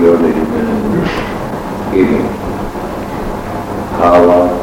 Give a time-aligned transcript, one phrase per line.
[0.00, 0.44] your living,
[1.92, 2.26] giving,
[3.98, 4.59] power,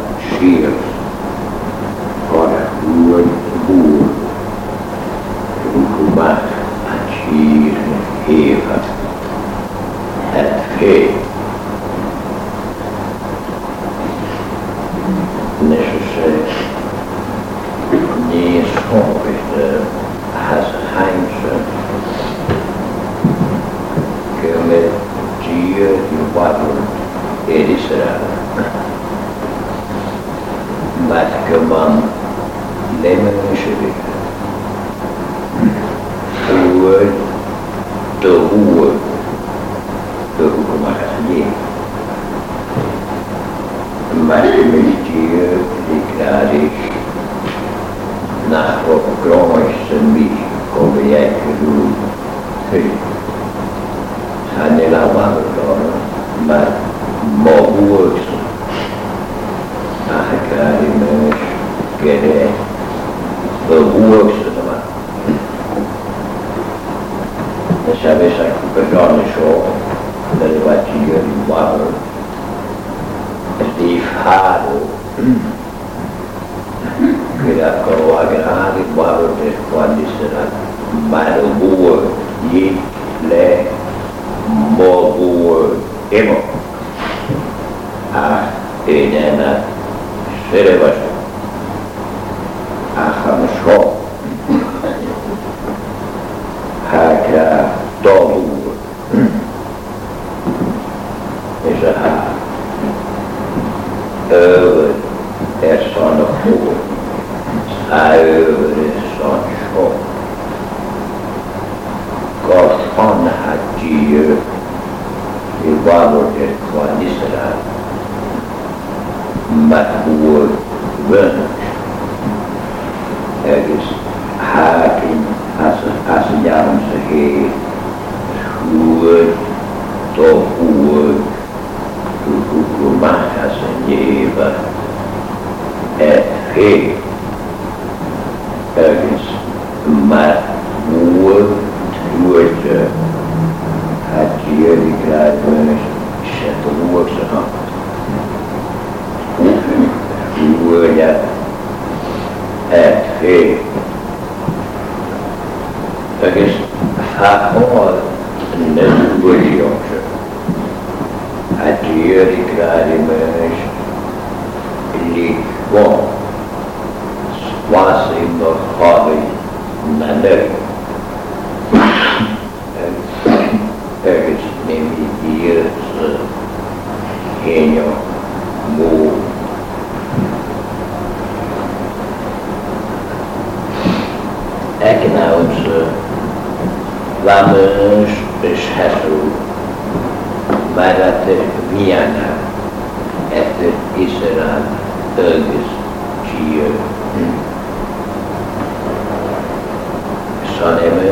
[93.67, 93.85] ပေါ့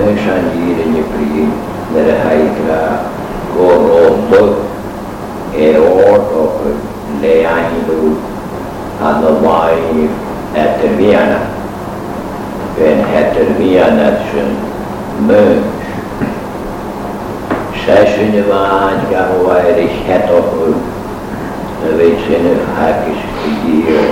[0.04, 1.52] Alexandrine prin
[1.96, 2.58] het
[3.58, 4.44] Gorobă,
[5.58, 6.44] Eorto,
[7.22, 8.18] Leandru,
[9.02, 10.10] Anomai,
[10.54, 11.42] Eterviana.
[12.90, 14.58] În Eterviana sunt
[15.28, 15.74] mânci.
[17.86, 19.58] Sesini vágy, ahová
[19.88, 20.76] is hetapul,
[21.84, 24.10] növényszínű hákis figyél.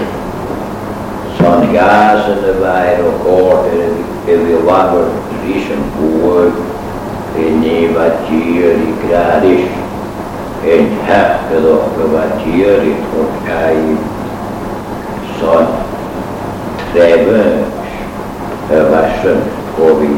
[1.37, 3.65] Szent Gázen a vájra, kort,
[4.27, 6.55] of a vágott Vishenpoort,
[7.35, 9.71] in Nevatieri Kradish,
[10.63, 13.79] in Hapkadokavatieri Tokai,
[15.39, 15.67] Son,
[16.91, 17.73] Trevens,
[18.69, 19.41] Vashen,
[19.75, 20.13] Kovi,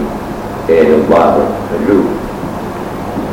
[0.67, 1.45] Elvaro,
[1.87, 1.99] Lu,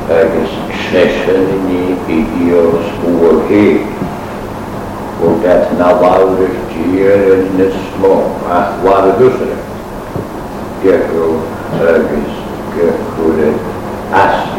[0.09, 0.53] agus
[0.89, 3.93] Sheshani, Idios, Uorhik,
[5.23, 5.81] en
[9.41, 9.59] er?
[10.83, 10.99] Ja,
[11.79, 12.35] service
[12.75, 13.55] concluded
[14.13, 14.53] as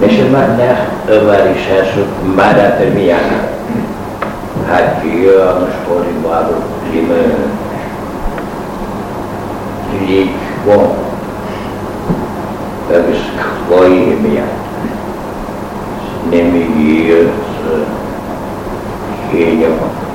[0.00, 0.78] Несъмнах
[1.10, 3.40] аварисасо мадата мияна.
[4.66, 6.54] Хатия мъжкори младо
[6.92, 7.14] лима
[10.02, 10.96] ликво.
[12.90, 13.18] Агас
[13.68, 14.44] кой мия.
[16.30, 17.30] Не ми гият
[19.30, 20.05] хиня мъка.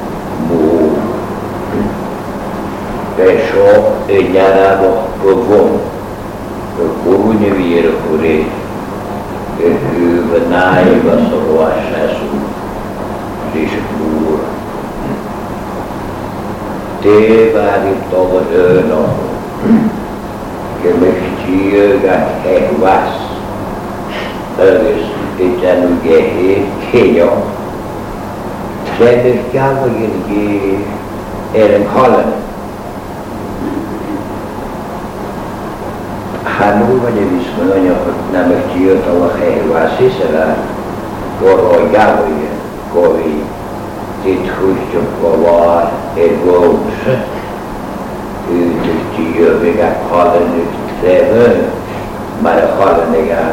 [3.15, 3.69] pécho
[4.07, 4.91] e nyarabo
[5.21, 5.79] kovom
[7.03, 8.45] kurunyevier kure.
[9.61, 12.41] Hüvenai vasorvasesu
[13.53, 14.39] rishpur
[17.01, 19.03] te vari togodöno
[20.81, 23.17] kemekcsíjögát hekvász
[24.59, 25.01] ögös
[25.35, 27.43] itanugehé kénya.
[28.99, 30.85] Szerintem kell, hogy én
[31.53, 32.33] érem hallani.
[36.45, 37.95] خانوم و نویسکنان یا
[38.33, 40.45] نمکتی و تاو خیر و اسی سرا
[41.41, 42.51] گر آگر و یه
[42.93, 43.33] گوی
[44.23, 46.79] دید خوش جم گوار ایگوز
[48.49, 50.51] ایدوشتی یه بگر کالن
[51.01, 51.55] ایتفه
[52.43, 53.51] مر کالن ایگر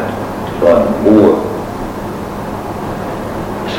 [0.61, 1.33] تان بور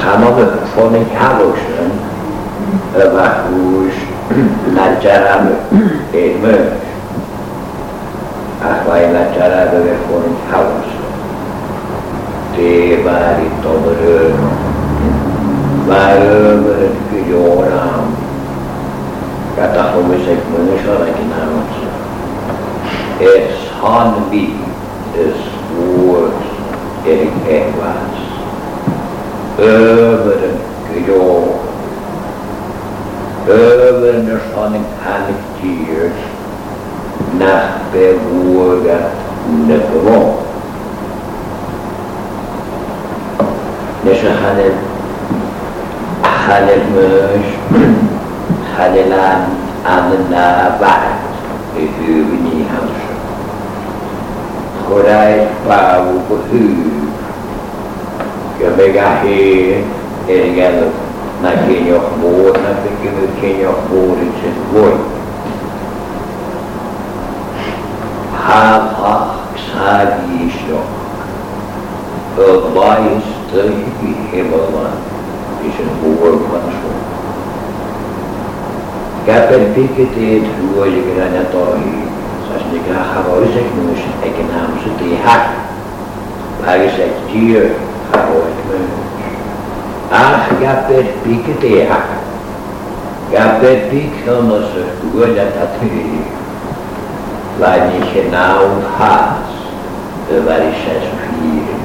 [0.03, 1.91] سما به فون کلوشن
[3.17, 3.95] و خوش
[4.77, 5.49] نجرم
[6.13, 6.80] ایمه
[8.63, 10.87] Ahvaila cara de forum haus.
[12.57, 14.51] Det var inte över ögon.
[15.89, 18.07] Var över ett gudjonam.
[19.57, 21.81] Kata homosek människor är närmast.
[23.21, 24.55] Ett sannolikt
[25.19, 26.43] är svårt
[27.07, 28.21] Erik Edwards.
[29.59, 30.59] Över en
[37.31, 37.71] gudjon.
[37.93, 38.99] Över en sån panik nach bewoga
[39.69, 40.35] نبوا
[44.05, 44.73] نشه خلل
[46.47, 46.83] خلل
[47.35, 47.47] مش
[48.77, 49.41] خللان
[49.87, 51.21] عملنا بعد.
[51.75, 53.01] بهوبني همش
[54.89, 55.35] خدای
[55.69, 57.21] باو بهوب
[58.59, 59.75] که بگاهی
[60.29, 60.83] ارگل
[61.45, 64.93] نکنی اخبور نکنی کنی اخبور چه بوی
[80.07, 80.45] geht
[80.77, 81.81] ruhig reiner Tag.
[82.49, 85.47] Das ist eine grache Häuser, ich een ekonomische Tee hack.
[86.65, 87.71] Weil ich sage, Tier,
[88.11, 88.87] verholt mir.
[90.13, 92.09] Ach, gab der Pike Tee hack.
[93.33, 95.73] Gab der Pike, dann ist es gut, dass das
[97.59, 98.61] Weil ich genau
[100.47, 101.81] weil ich es viel.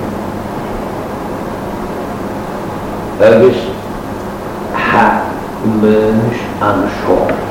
[5.82, 7.45] Mensch anschaut.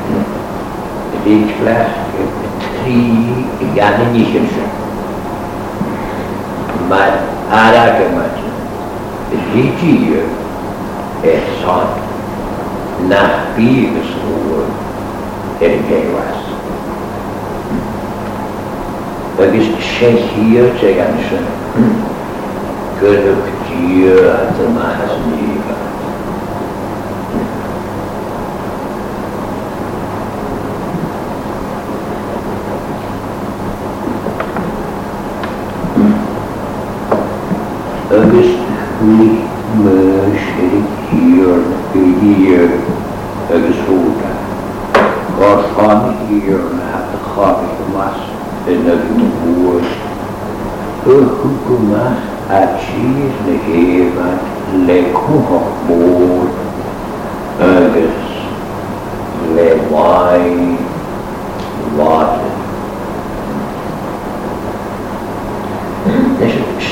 [1.25, 1.51] Dit
[2.83, 4.75] drie jaren niet gezet.
[6.89, 7.13] Maar
[7.51, 8.37] Arakemat,
[9.31, 9.41] is
[11.21, 11.87] Ehsan,
[13.09, 14.73] na vier gesproken
[15.59, 16.43] en hij was.
[19.37, 20.73] Dat is Shahir hier
[23.01, 25.64] Kırık de adım ağzını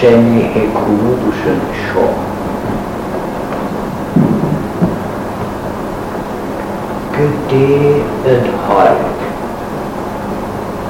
[0.02, 2.08] решение Екулу Душен Шо.
[7.12, 9.20] Къде înhalt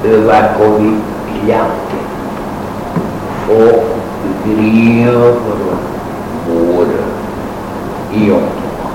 [0.03, 0.93] övakovi
[1.25, 2.01] pillanti
[3.45, 3.83] få
[4.43, 5.75] grövre
[6.47, 7.03] våre
[8.13, 8.89] i omtama.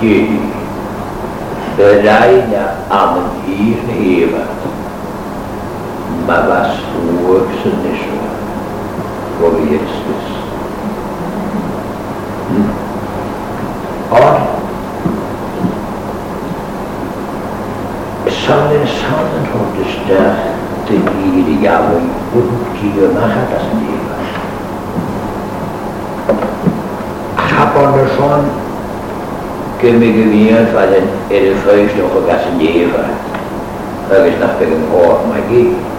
[0.00, 0.40] Gud
[1.76, 4.62] beregna angivna evigt
[6.26, 6.85] med vass
[9.66, 9.96] Jesus.
[10.06, 10.26] דש.
[14.10, 14.38] אור,
[18.28, 20.38] שאל שאל נאָט דש דאַך
[20.88, 20.98] די
[21.34, 21.90] יידי יאַב
[22.34, 22.48] און
[22.80, 24.22] קי יא נאַך דאס די יאַב.
[27.38, 28.44] האב אן דער שאן
[29.80, 33.26] קעמגעניער פאַר דעם ערפייש נאָך דאס די יאַב.
[34.06, 35.95] Ich nach dem Ohr mal gegeben.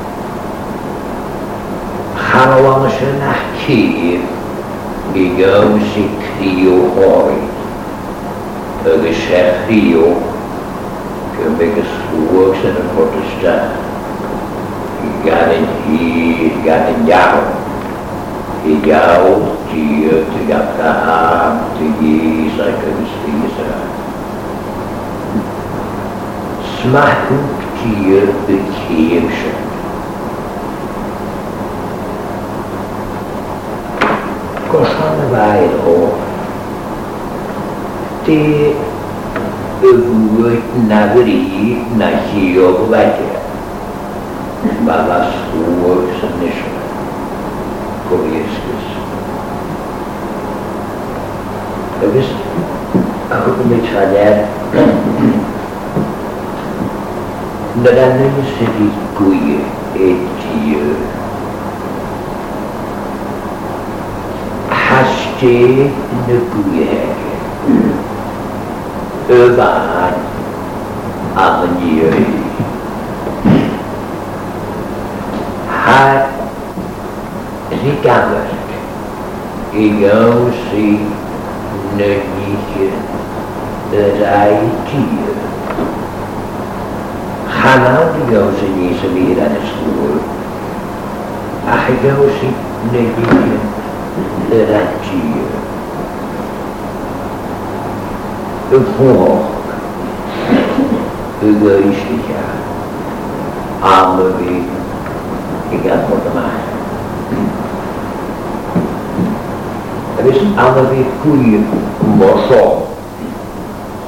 [6.37, 7.41] Krio hori.
[8.85, 9.17] Er is
[9.65, 10.21] krio
[11.35, 11.91] que make us
[12.31, 13.73] works in a protestant.
[15.01, 17.57] He got in he got in Yahoo.
[18.67, 23.07] Igual dia te Abraham, te Isaac und
[23.47, 23.87] Israel.
[26.81, 27.47] Smaakend
[27.79, 29.66] dia bekeer zich.
[34.67, 36.15] Kosan wij op.
[38.23, 38.73] De
[39.79, 43.37] woord navri na Hiob wadja.
[44.85, 45.27] Babas
[45.81, 46.75] woord som nishan.
[48.09, 48.85] Kovieskis.
[52.01, 52.47] Jag visste,
[65.39, 65.91] zee
[66.25, 67.15] de koeienherden.
[69.29, 70.13] Een waar
[71.35, 72.19] aan de jeugd.
[75.67, 76.25] Haar
[77.83, 78.55] ziekenwerk.
[79.99, 80.99] Jou zie
[81.95, 82.89] nutje
[84.19, 85.35] rijtier.
[87.47, 89.43] Ga nou de jongens niet zo weer
[93.25, 93.76] je.
[94.17, 95.45] Nönike Raitir
[98.71, 99.45] Uppåk
[101.43, 102.43] Egoistiska
[103.81, 104.63] Amövi
[105.71, 106.51] Igat Motamai
[110.23, 111.63] Hvis alle goede
[112.17, 112.87] morsel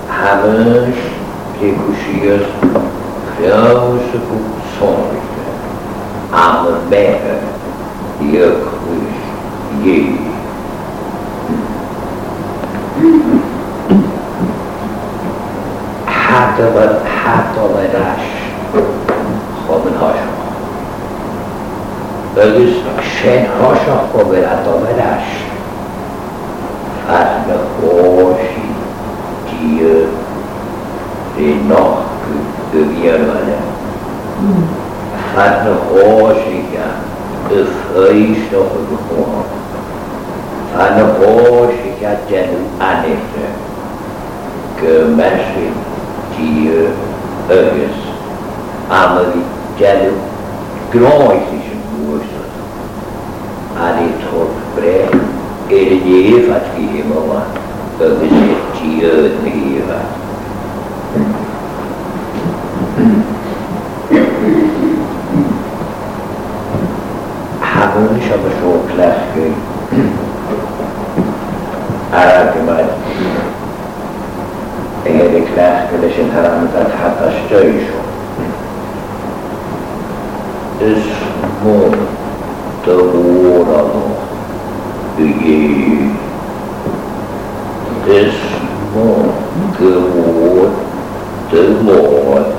[0.08, 0.96] Hammers,
[1.60, 2.48] Tekusiers,
[3.38, 4.20] grote
[4.80, 5.22] zorgen,
[6.32, 7.40] alle bergen,
[8.20, 8.50] Jekus, je.
[8.50, 8.69] Hadden we, hadden
[17.92, 18.22] das,
[19.66, 20.28] gewoon hasje.
[22.34, 22.74] Dat is
[23.22, 25.26] geen hasje, gewoon we hadden we das.
[27.08, 28.70] Hadden hoši
[29.46, 30.08] tie
[31.38, 32.36] rinokku
[32.74, 33.58] uvjörvade.
[35.36, 36.88] Hadden hošiga
[37.52, 39.20] uföjst och uppgång.
[39.20, 39.59] Hadden hošiga den anette.
[39.59, 39.59] Gömmersi
[40.76, 43.30] انه هو شيكات جالو اديت
[44.82, 45.68] كه باشي
[46.38, 46.72] كي
[47.52, 48.00] اوجس
[48.92, 49.42] آمدي
[49.80, 50.12] جالو
[50.94, 52.32] بروئيش جوورس
[53.78, 54.46] آمدي تو
[54.78, 55.20] بر
[55.72, 57.42] هر يي فتي هوا
[58.00, 58.20] كه
[58.80, 59.02] شي
[59.44, 60.02] تيرا
[67.62, 69.52] حانون شبا شو كلاسكو
[72.12, 72.22] اَ
[72.54, 72.84] کَبایَ
[75.04, 78.00] تینے لکھہ پر دیشان ترا مزات خطاش جایے شو
[80.86, 81.12] اِس
[81.64, 81.94] مول
[82.86, 84.02] ضرور ہو
[85.18, 86.10] گی
[88.16, 88.42] اِس
[88.94, 89.30] مول
[89.80, 90.68] گُور
[91.52, 92.52] دَمول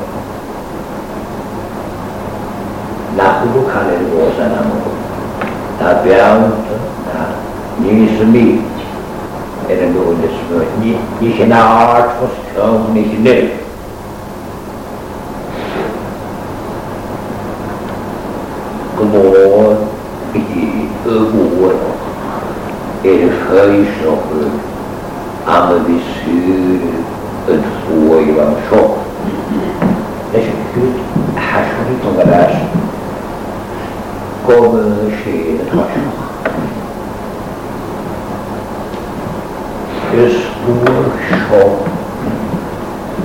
[3.16, 4.90] نہ بُدخانے روزانہ ہو
[5.78, 5.92] تا
[9.70, 10.64] Er en då det smör
[11.20, 12.10] Nicht en art
[12.54, 13.50] skång Nicht nu
[18.96, 19.76] Gomor
[20.34, 21.72] I ögor
[23.04, 24.50] er höjsnoppur
[25.46, 26.80] amma vi sur
[27.48, 28.98] en tvåi vam sjokk.
[30.32, 30.94] Det er Gud
[31.36, 32.56] hasjoni tongaras
[34.46, 35.86] kommer skeen hasjok.
[35.86, 36.19] Er spår sjokk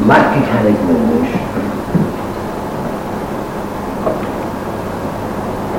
[0.05, 1.29] Marki kan ik mens.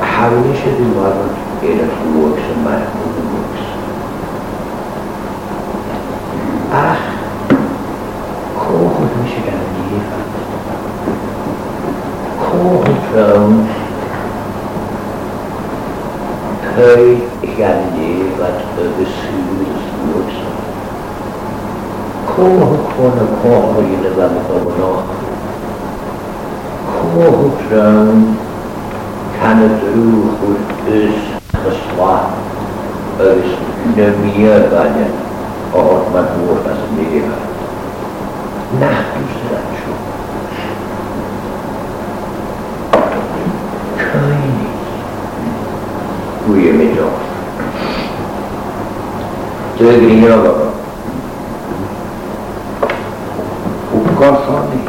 [0.00, 2.95] Hounische die waren in het woord zijn maar
[23.46, 24.38] gewoon kochelt jullie wat we
[24.78, 25.02] nog.
[27.14, 28.38] Kochelt vrouwen.
[29.40, 31.14] Kan het roer goed is
[31.64, 32.34] geslacht.
[33.18, 33.50] Is
[33.94, 35.06] de meer van
[35.70, 37.36] och man vårdas mera.
[38.80, 39.92] Nachtlusratschu.
[43.96, 44.66] König.
[46.48, 46.72] Uje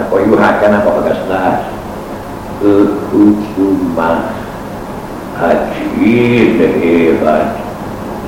[0.00, 1.58] نکا یو حکه نکا بگست نهت
[2.62, 4.18] او کتو من
[5.42, 7.56] عجیب ایغت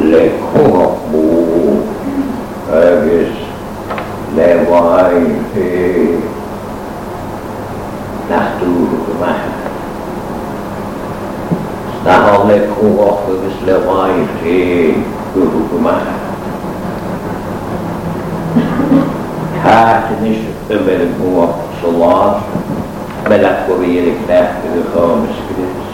[0.00, 1.88] لکوه بود
[2.72, 3.26] اگه
[4.36, 5.26] لیوائی
[12.08, 16.14] talolle kuvattaville maisiin kylmään.
[19.62, 20.38] Häätinis
[20.70, 22.42] ömel mua sulas,
[23.28, 25.88] melakkoviirik lähteni haamiskylis.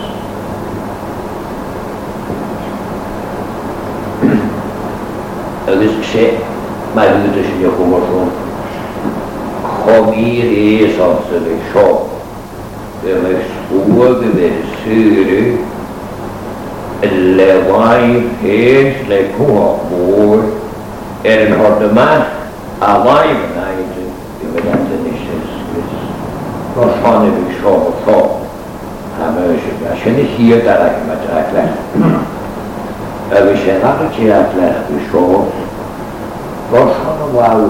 [5.68, 6.40] Ögis se,
[6.94, 8.32] mä yhdysin joku musun,
[9.84, 12.14] komiiri sansseli show.
[13.04, 13.30] Det var
[13.66, 15.58] skogen, det var syre,
[17.04, 20.40] ver suru le wain héis le cuaach mór
[21.24, 22.22] ar an hordamán
[22.80, 24.04] a bhaim naide
[24.42, 25.22] i bheit an is
[26.76, 28.18] nó fána bhí seo tá
[29.90, 31.14] a sinna hiad a me
[31.54, 31.64] le
[33.30, 35.46] a bhí sé natí le bhí seo
[36.70, 37.68] Gosna bháú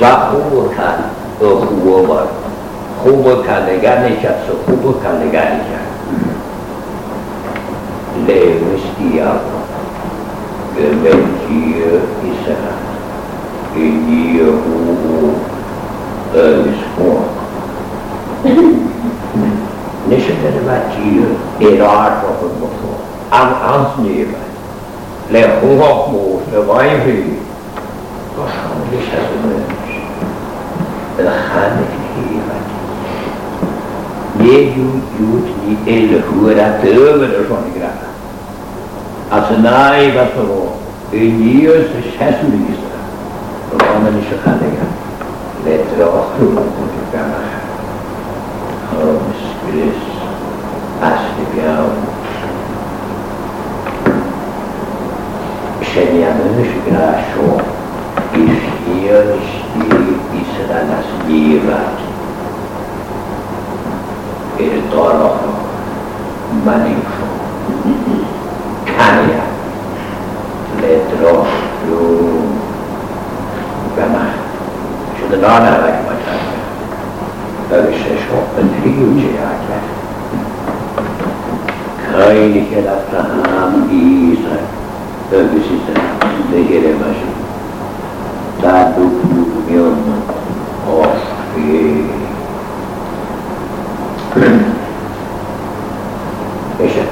[0.00, 1.04] و خوب کرد
[1.40, 2.28] تو خوب بار
[3.02, 5.92] خوب کرد نگر نیکد تو خوب کرد نگر نیکد
[8.26, 9.32] لیمش دیا
[10.76, 11.74] گلنجی
[12.22, 12.62] ایسر
[13.74, 15.34] اینی خوب
[16.34, 17.18] ایس خوب
[20.10, 21.26] نشه در بچی
[21.58, 22.96] ایرار رو خود بخور
[23.32, 24.26] ام از نیمه.
[25.30, 27.36] لیخوه خوب نبایی بیمی
[28.38, 28.52] باشه
[28.92, 29.81] نشه
[31.16, 31.24] vai vir.
[31.24, 32.68] Wahrscheinlich hast du الخامس هيرت
[34.40, 34.88] يجو
[35.20, 38.08] يوتني الهورة تöver från granna.
[39.30, 40.68] Alltså nej, vad så då?
[41.16, 41.86] Elias
[42.18, 42.92] käsmysa.
[43.72, 44.86] Och vad man inte kan lägga.
[45.64, 47.38] Lätt rakt upp på gamla.
[48.90, 50.02] Homskris.
[51.02, 51.96] Askebjörn.
[55.82, 57.60] Känner jag mig mycket så.
[58.38, 58.46] I
[58.84, 60.31] fjörns Israelas
[61.28, 61.98] livet
[64.58, 65.36] är dollar
[66.64, 67.32] människor.
[68.86, 69.52] Kan jag
[70.82, 71.46] ledro
[71.88, 72.00] jo
[73.96, 74.24] gama
[75.18, 76.22] şundan ana bakmak
[77.72, 79.50] Öyle şey şu en hiyuce ya
[82.12, 84.56] Kayni kelafta ham İsa
[85.36, 86.02] öbüsüzden
[86.52, 87.28] zehire başı.
[88.62, 89.12] Daha duk
[89.68, 89.94] milyon
[96.78, 97.02] بشه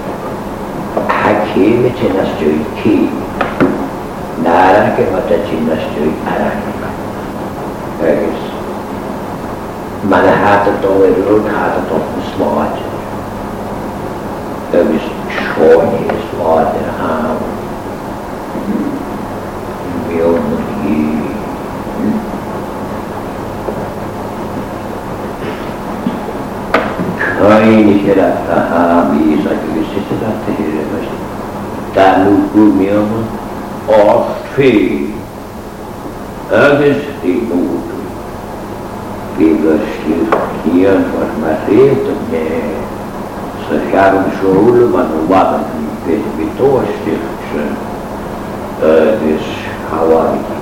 [1.24, 3.08] حکیم چه نستوی کی؟
[4.96, 6.52] که متا چه نستوی ارن
[8.02, 8.40] بگیس
[10.10, 12.78] من حتی تو رون حتی تو مسلات
[14.72, 15.02] بگیس
[17.00, 17.19] هم
[27.48, 31.10] خیلی شرف و حرامی ایسا که به سیست در تهیره باشه
[31.94, 33.24] در لوگو می آمون
[33.88, 35.08] آفی.
[36.52, 37.68] اگز ریمون
[39.38, 40.14] بیگستی
[40.64, 42.50] کیان فرمتی دنگه
[43.70, 45.64] سشارم شرول من وابد
[46.38, 47.70] بیتوستی خشن.
[48.82, 49.40] اگز
[49.92, 50.59] حوالی.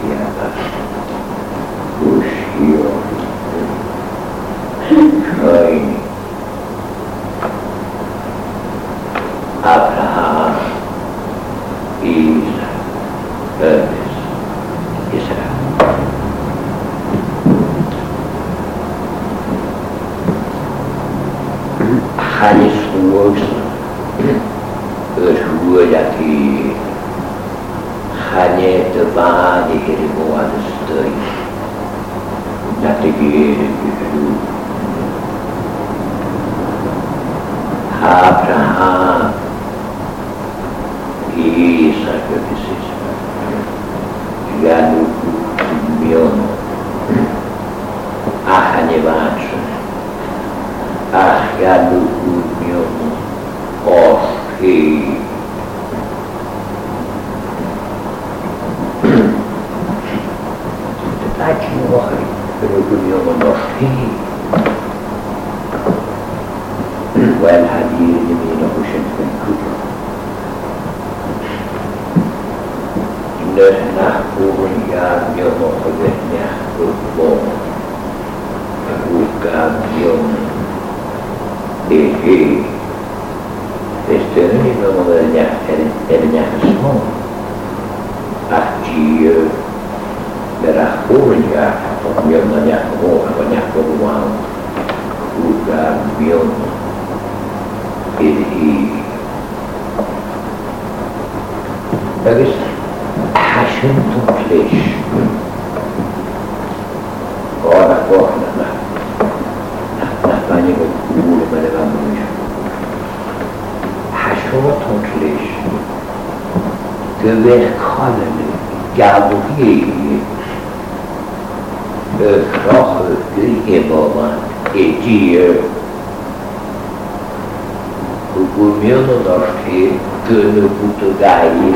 [128.79, 129.93] Gulmionu došli
[130.29, 131.75] gönü kutu gayi,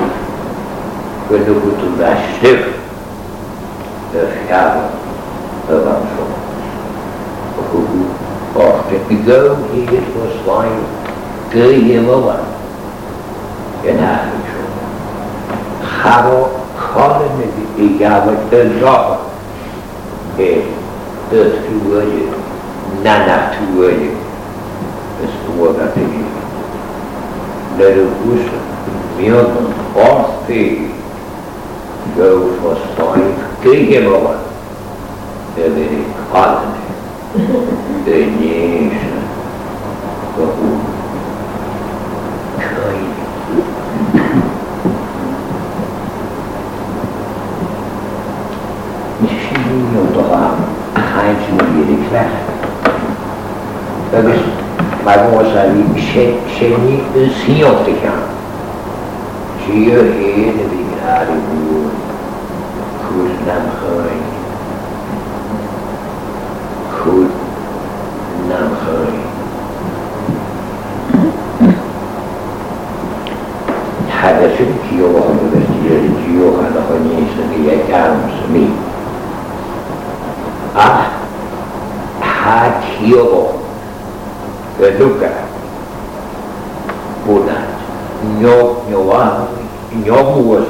[1.30, 2.68] gönü kutu daştık,
[4.14, 4.72] öfkar,
[5.70, 6.22] övan şu.
[8.60, 10.82] Ofte go hit was fine,
[11.52, 12.40] gøye var,
[13.82, 14.62] genelde şu.
[16.02, 16.50] Haro
[16.94, 17.46] kalene
[17.78, 19.18] bir igavet öldra,
[20.38, 20.58] e,
[21.32, 22.26] ötkuöye,
[23.04, 24.10] nanatuöye,
[25.22, 25.94] östkuöga
[27.78, 28.58] Lerarusa
[29.16, 30.88] build all three
[32.16, 34.42] go for point three gigawatt.
[35.54, 38.04] They're very positive.
[38.04, 38.92] They need
[40.36, 40.82] to
[49.18, 50.54] Misschien moet je toch aan
[50.94, 52.38] een geintje naar jullie krijgen.
[54.10, 54.61] Dat is
[55.04, 57.02] mademoiselle Chény
[57.44, 58.22] Siontikan.
[59.66, 61.90] Dieu est le bigard de vous,
[63.02, 64.12] Kul Namhoi,
[67.02, 67.28] Kul
[68.48, 69.32] Namhoi.
[74.22, 78.68] حدث الكيوه ببستير الكيوه نخني سنية كامس مي
[80.76, 81.10] أح
[84.82, 85.30] حاكيوه Luca
[87.26, 87.70] Bunat
[88.40, 89.46] Nyo Nyoan
[90.04, 90.66] Nyomuas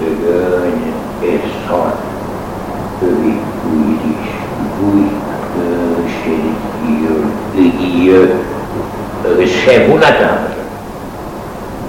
[0.00, 0.76] Dön
[1.22, 1.96] Esan
[3.02, 3.34] Övi
[3.72, 4.28] Uiriş
[4.84, 5.08] Ui
[6.16, 7.24] Şerikiyör
[7.58, 8.26] Iyiyö
[9.64, 10.38] Şevunatan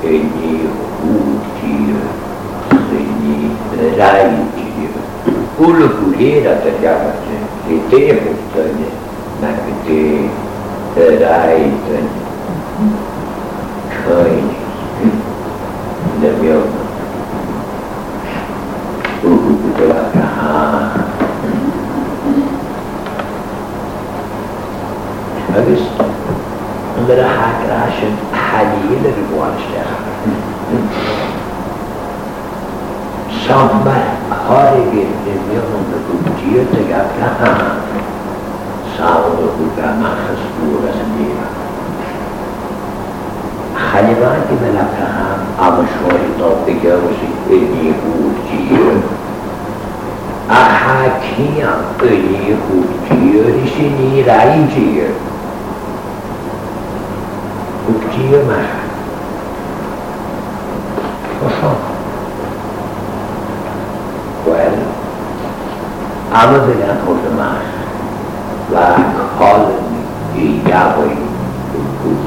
[0.03, 0.57] Eni
[1.01, 1.99] Hutiyö
[2.69, 4.91] Seni Rayitiyö
[5.59, 6.55] Ulu kulera
[9.87, 10.27] the
[10.93, 11.63] third eye
[11.95, 12.09] and
[14.03, 14.55] courage
[16.21, 16.69] the milk.
[19.23, 20.53] อุปกุตละกหา
[25.53, 25.77] อันนี้
[26.93, 27.99] อันนั้นหากราช
[28.47, 29.81] ฮัลีลริบวานเสีย
[33.45, 34.03] Sommer
[34.47, 37.96] har jeg en million og produserte jeg
[38.97, 40.17] sábado programas
[40.57, 41.47] duras mira.
[43.91, 45.39] خلیبان که بالاخره هم
[46.39, 48.79] توقیه وسی اینی خوچیه
[50.49, 51.67] احاکیم
[52.01, 55.09] اینی خوچیه ریشینی رایجیه
[57.85, 58.71] خوچیه مخ
[61.39, 61.75] خوشان
[64.47, 64.77] well
[66.35, 67.66] اما بگن خود مخ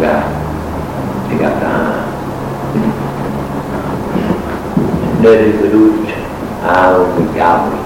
[0.00, 0.24] juga.
[1.28, 2.08] Dikatakan
[5.20, 6.08] dari berut
[6.64, 7.04] al
[7.36, 7.80] gawi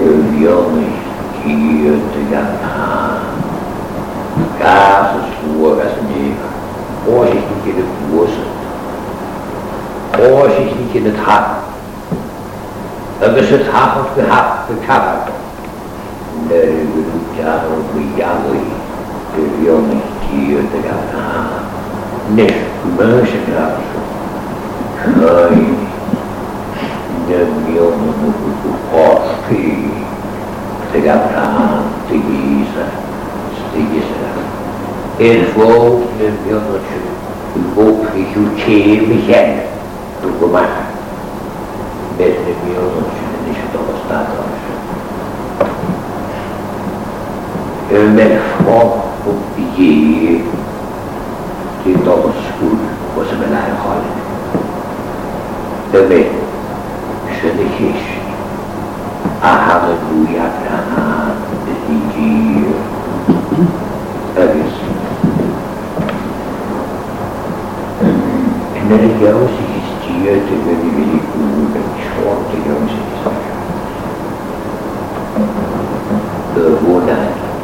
[0.00, 0.96] reuniões
[1.44, 3.36] que ia dikatakan
[4.56, 6.40] kasus suara sendiri
[7.04, 8.44] Osis ni kena kuasa
[10.16, 11.68] Osis ni kena tahap
[13.20, 15.28] Aga setahap berhak berkabat
[16.48, 18.64] Dari berbicara berjari
[19.36, 20.09] Berjari
[20.50, 20.94] Dieu de la
[22.34, 24.00] nesmâncināšu,
[25.30, 25.60] ai,
[27.28, 29.66] nevienu mūsu posti,
[30.90, 32.86] c'est l'Abraham, c'est Isa,
[33.70, 34.32] c'est Isa.
[35.20, 36.98] Il faut, nevienu mūsu,
[37.54, 39.54] il faut prijučer mišen,
[40.18, 40.72] tu kumar,
[42.18, 44.74] bez nevienu mūsu, nisu to ostatošu.
[47.92, 48.28] Il me
[48.64, 49.09] faut,
[51.82, 52.78] die tot school
[53.14, 54.14] was mijn eigen halen.
[55.90, 56.26] De met
[57.36, 58.08] schöne Kisch.
[59.40, 61.36] Halleluja, Abraham,
[61.86, 62.64] die hier.
[64.34, 64.74] Dat is.
[68.78, 72.52] En dat ik jou zie, stiert, ik ben niet meer die koe, ben ik schort,
[72.52, 72.78] ik jou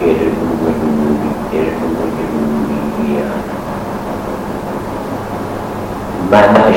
[0.07, 0.75] در این بود
[1.51, 3.27] که هر دو گنجینه بیا
[6.31, 6.75] معنای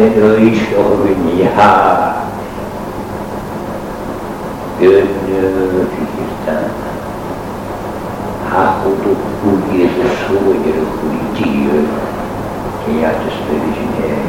[0.00, 2.14] Ümitana medoiş oğruniha
[4.80, 6.64] Gönül fikirten
[8.50, 11.80] Hakudu kulyedu suğuyedu kulitiyo
[12.84, 14.24] Kiyatis verişiner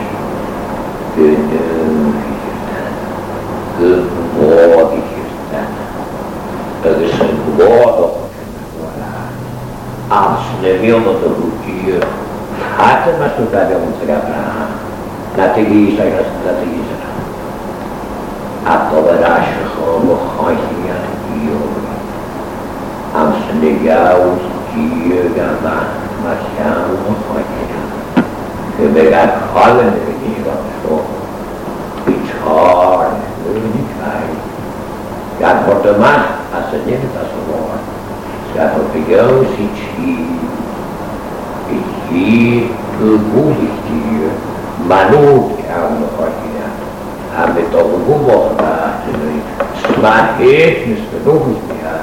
[1.18, 2.88] Gönül fikirten
[3.80, 4.12] Gönül
[6.86, 8.12] Ögesen guardo
[10.10, 11.30] Asnemiamo da
[11.66, 12.00] Dio
[12.78, 13.12] Fate
[15.38, 17.32] لطگی سایر است لطگی سایر است
[18.67, 20.58] اتا به رش خام و خایت
[21.28, 21.56] بیوی
[23.15, 24.36] امس نگه و
[24.74, 25.82] سیه گمه
[26.24, 27.48] مسیم و خایت
[28.78, 31.00] که بگر خال نبینی را شو
[32.06, 33.06] بیچار
[33.50, 34.38] نبینی چایی
[35.39, 37.80] گر برد مست پس نیم پس بار
[38.54, 40.17] سیه را بگو سی چی
[41.70, 43.70] بیچی تو بودی
[44.89, 46.67] مانو آرام وقتیه
[47.38, 49.41] هر تو بو واخت نه
[49.84, 50.06] شب
[50.39, 51.44] ايه مشتوح
[51.84, 51.94] يا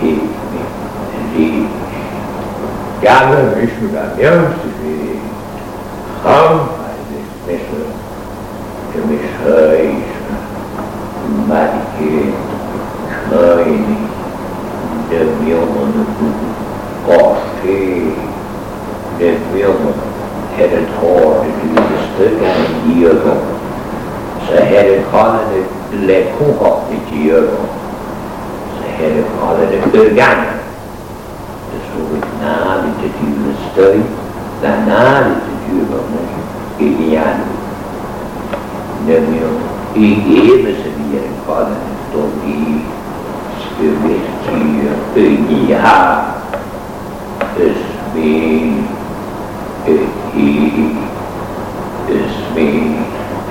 [0.00, 0.18] تي
[1.34, 1.64] تي
[3.02, 5.18] يا در مشو دا نرم سي
[6.26, 6.58] ام
[7.48, 7.60] بيش
[11.48, 12.32] ماكي
[15.10, 16.06] در ميل اون
[17.08, 18.02] اوف تي
[19.20, 20.05] درو
[20.56, 22.20] Herren har lyst
[23.06, 23.38] ögon.
[24.48, 25.58] Så Herren kallade
[25.92, 27.68] lekoha inte ögon.
[28.76, 30.44] Så Herren kallade ögon.
[31.70, 34.02] Det stod ett namn inte tydligt större.
[34.62, 37.38] Det namn inte tydligt igen.
[39.06, 39.60] Nämligen
[39.94, 40.12] i
[40.52, 41.76] evig som Herren kallade
[42.12, 42.80] de i
[43.60, 46.24] spövertyr ögon.
[47.56, 48.74] Ösmi
[49.86, 50.25] ögon.
[50.36, 50.68] He
[52.12, 52.68] is me,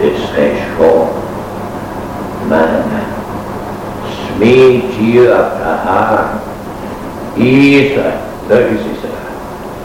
[0.05, 0.89] is Eshko,
[2.47, 2.85] man.
[4.13, 4.85] Smi
[5.17, 6.41] a, Abraham,
[7.37, 9.09] Isa, Lörgis Isa,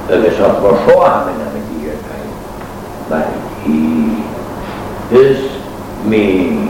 [0.08, 2.30] Lörgis hat var så använda med Jir Kain.
[3.08, 3.26] But
[3.64, 3.80] he
[5.10, 5.38] is
[6.04, 6.68] me,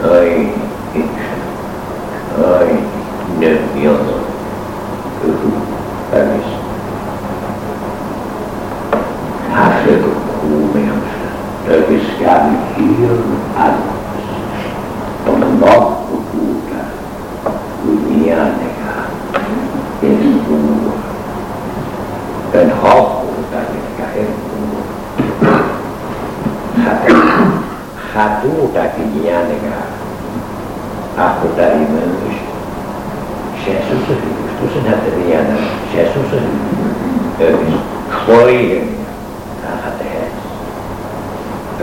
[0.00, 0.52] Kain
[0.94, 1.36] Isha,
[2.36, 2.76] Who
[3.40, 4.18] Nömjönnö,
[6.12, 6.51] Lörgis
[9.60, 10.96] Asekumen
[11.66, 13.22] το Viskantieren
[13.64, 14.24] Almas,
[15.24, 15.98] τον νόμο
[16.30, 16.82] τούτα,
[17.80, 18.92] κουνιάνεκα,
[20.00, 20.94] εστούα,
[22.52, 24.82] εν χώχου τα λευκά εστούα,
[28.12, 29.76] χατού τα κουνιάνεκα,
[31.16, 32.36] από τα ημένους,
[33.62, 34.94] σε σωσοφίλους, τους είναι
[35.90, 36.92] σε σωσοφίλους,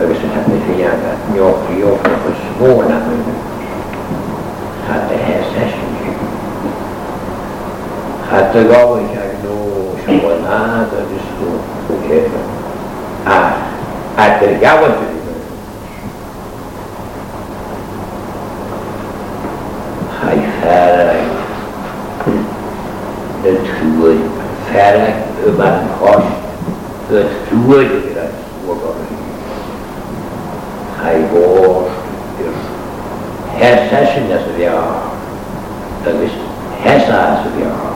[0.02, 3.00] Översen hade viana Njok njok på svåna
[4.88, 5.90] hade häst hästen
[8.30, 8.98] hade gav jag
[9.42, 9.60] nu
[10.04, 11.60] svåna då det stod
[13.24, 13.50] Ah,
[14.16, 15.10] att det gav inte
[24.72, 25.14] Ferek
[25.46, 26.26] über Kost
[27.08, 28.39] wird zugereicht worden.
[31.02, 31.88] Hij was
[32.38, 32.60] dus
[33.48, 35.02] hersessen als het jaar.
[36.02, 36.30] Dat is
[36.80, 37.92] hersen als het jaar.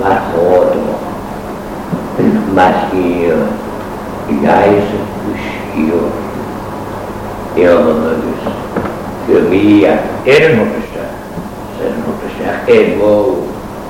[0.00, 1.02] Maar hoorde nog.
[2.54, 3.36] Maar hier,
[4.40, 5.44] jij is het dus
[5.74, 6.02] hier.
[7.54, 8.52] Helemaal dus.
[9.48, 11.04] via erinomaista,
[11.80, 13.34] erinomaista, en voi,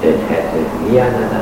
[0.01, 1.33] et hette miana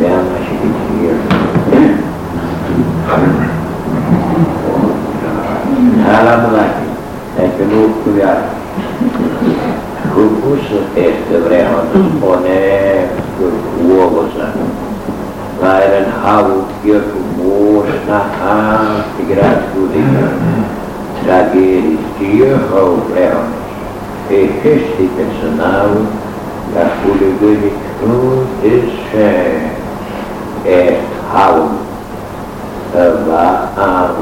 [0.00, 1.16] Det är annars inte hier.
[21.26, 23.00] sagen, die Jehova,
[24.30, 25.90] der christliche Sonal,
[26.74, 29.74] der Kuli Gönig und Ischer,
[30.64, 30.98] et
[31.32, 31.68] hau,
[32.94, 34.14] va am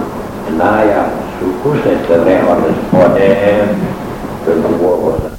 [0.59, 1.05] naya
[1.39, 3.77] su kuset re on es pode em
[4.45, 5.32] per tu